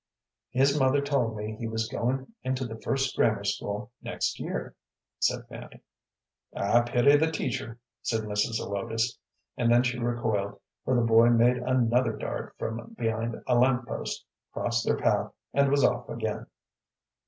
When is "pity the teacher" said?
6.81-7.77